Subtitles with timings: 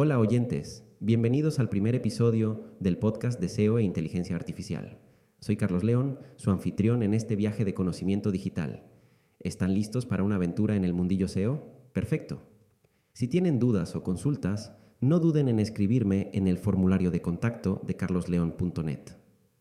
[0.00, 5.00] Hola oyentes, bienvenidos al primer episodio del podcast de SEO e Inteligencia Artificial.
[5.40, 8.84] Soy Carlos León, su anfitrión en este viaje de conocimiento digital.
[9.40, 11.90] ¿Están listos para una aventura en el mundillo SEO?
[11.92, 12.42] Perfecto.
[13.12, 17.96] Si tienen dudas o consultas, no duden en escribirme en el formulario de contacto de
[17.96, 19.16] carlosleon.net.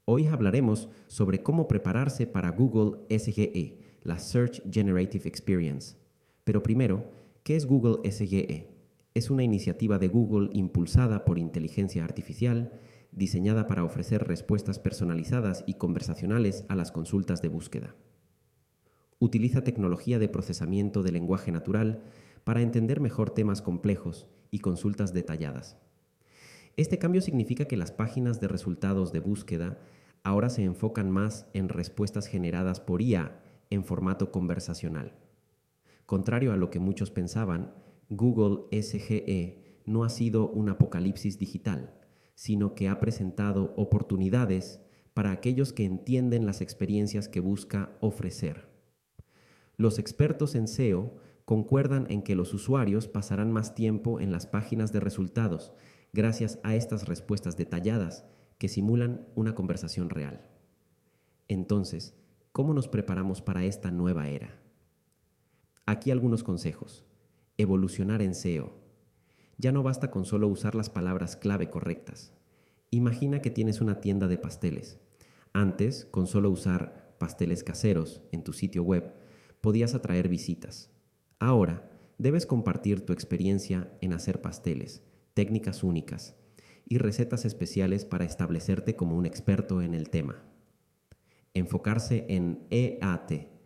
[0.06, 5.98] Hoy hablaremos sobre cómo prepararse para Google SGE, la Search Generative Experience.
[6.44, 7.10] Pero primero,
[7.42, 8.77] ¿qué es Google SGE?
[9.18, 12.72] Es una iniciativa de Google impulsada por inteligencia artificial,
[13.12, 17.96] diseñada para ofrecer respuestas personalizadas y conversacionales a las consultas de búsqueda.
[19.18, 22.04] Utiliza tecnología de procesamiento de lenguaje natural
[22.44, 25.78] para entender mejor temas complejos y consultas detalladas.
[26.76, 29.80] Este cambio significa que las páginas de resultados de búsqueda
[30.22, 35.14] ahora se enfocan más en respuestas generadas por IA en formato conversacional.
[36.06, 37.74] Contrario a lo que muchos pensaban,
[38.10, 41.94] Google SGE no ha sido un apocalipsis digital,
[42.36, 44.82] sino que ha presentado oportunidades
[45.14, 48.70] para aquellos que entienden las experiencias que busca ofrecer.
[49.76, 54.92] Los expertos en SEO concuerdan en que los usuarios pasarán más tiempo en las páginas
[54.94, 55.74] de resultados
[56.14, 58.26] gracias a estas respuestas detalladas
[58.58, 60.46] que simulan una conversación real.
[61.48, 62.16] Entonces,
[62.52, 64.62] ¿cómo nos preparamos para esta nueva era?
[65.86, 67.07] Aquí algunos consejos
[67.58, 68.74] evolucionar en SEO.
[69.58, 72.32] Ya no basta con solo usar las palabras clave correctas.
[72.92, 75.00] Imagina que tienes una tienda de pasteles.
[75.54, 79.14] Antes, con solo usar pasteles caseros en tu sitio web,
[79.62, 80.92] podías atraer visitas.
[81.40, 86.36] Ahora, debes compartir tu experiencia en hacer pasteles, técnicas únicas
[86.86, 90.44] y recetas especiales para establecerte como un experto en el tema.
[91.54, 93.57] Enfocarse en EAT,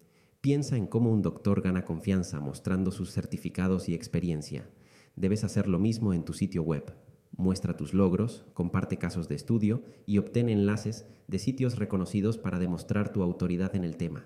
[0.41, 4.67] Piensa en cómo un doctor gana confianza mostrando sus certificados y experiencia.
[5.15, 6.95] Debes hacer lo mismo en tu sitio web.
[7.37, 13.13] Muestra tus logros, comparte casos de estudio y obtén enlaces de sitios reconocidos para demostrar
[13.13, 14.25] tu autoridad en el tema.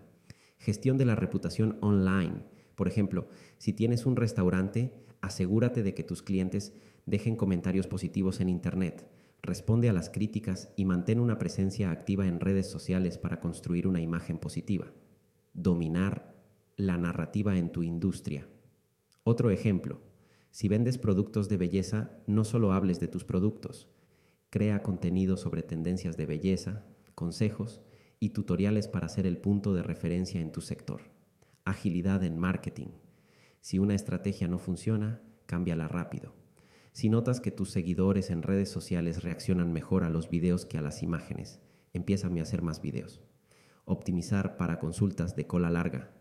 [0.58, 2.46] Gestión de la reputación online.
[2.76, 3.28] Por ejemplo,
[3.58, 6.72] si tienes un restaurante, asegúrate de que tus clientes
[7.06, 9.06] dejen comentarios positivos en Internet.
[9.42, 14.00] Responde a las críticas y mantén una presencia activa en redes sociales para construir una
[14.00, 14.94] imagen positiva
[15.56, 16.36] dominar
[16.76, 18.48] la narrativa en tu industria.
[19.24, 20.02] Otro ejemplo,
[20.52, 23.88] si vendes productos de belleza, no solo hables de tus productos,
[24.50, 26.86] crea contenido sobre tendencias de belleza,
[27.16, 27.82] consejos
[28.20, 31.02] y tutoriales para ser el punto de referencia en tu sector.
[31.64, 32.90] Agilidad en marketing.
[33.62, 36.36] Si una estrategia no funciona, cámbiala rápido.
[36.92, 40.82] Si notas que tus seguidores en redes sociales reaccionan mejor a los videos que a
[40.82, 41.62] las imágenes,
[41.94, 43.22] empieza a hacer más videos
[43.86, 46.12] optimizar para consultas de cola larga.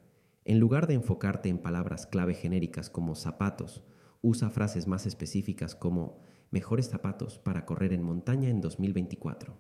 [0.44, 3.82] En lugar de enfocarte en palabras clave genéricas como zapatos,
[4.20, 6.18] usa frases más específicas como
[6.50, 9.56] mejores zapatos para correr en montaña en 2024.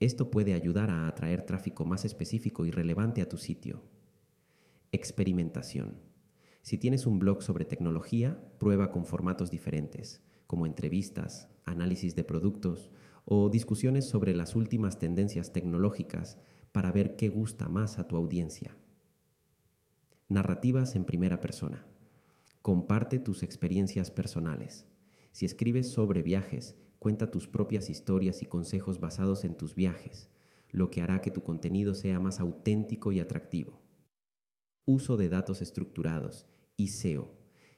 [0.00, 3.82] Esto puede ayudar a atraer tráfico más específico y relevante a tu sitio.
[4.92, 6.00] Experimentación.
[6.62, 12.90] Si tienes un blog sobre tecnología, prueba con formatos diferentes, como entrevistas, análisis de productos
[13.24, 16.38] o discusiones sobre las últimas tendencias tecnológicas
[16.74, 18.76] para ver qué gusta más a tu audiencia.
[20.28, 21.86] Narrativas en primera persona.
[22.62, 24.84] Comparte tus experiencias personales.
[25.30, 30.30] Si escribes sobre viajes, cuenta tus propias historias y consejos basados en tus viajes,
[30.68, 33.80] lo que hará que tu contenido sea más auténtico y atractivo.
[34.84, 37.30] Uso de datos estructurados y SEO.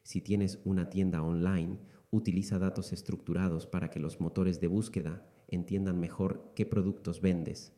[0.04, 6.00] Si tienes una tienda online, utiliza datos estructurados para que los motores de búsqueda entiendan
[6.00, 7.75] mejor qué productos vendes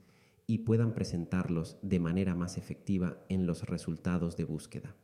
[0.50, 4.96] y puedan presentarlos de manera más efectiva en los resultados de búsqueda.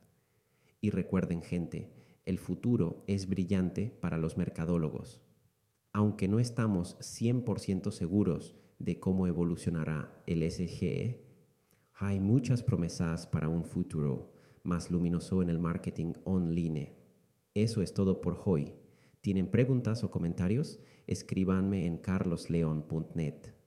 [0.81, 1.93] Y recuerden gente,
[2.25, 5.21] el futuro es brillante para los mercadólogos.
[5.93, 11.29] Aunque no estamos 100% seguros de cómo evolucionará el SGE,
[11.93, 16.97] hay muchas promesas para un futuro más luminoso en el marketing online.
[17.53, 18.73] Eso es todo por hoy.
[19.21, 20.81] ¿Tienen preguntas o comentarios?
[21.07, 23.64] Escríbanme en carlosleon.net.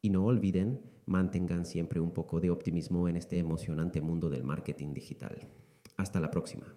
[0.00, 4.94] Y no olviden, mantengan siempre un poco de optimismo en este emocionante mundo del marketing
[4.94, 5.48] digital.
[5.96, 6.74] Hasta la próxima.